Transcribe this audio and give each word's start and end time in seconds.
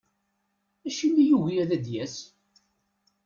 Acimi 0.87 1.19
i 1.21 1.27
yugi 1.29 1.57
ad 1.63 1.71
d-yas? 1.83 2.15